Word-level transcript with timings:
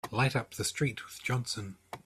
Light 0.09 0.35
up 0.35 0.49
with 0.49 0.57
the 0.57 0.63
street 0.63 1.05
with 1.05 1.21
Johnson! 1.21 1.75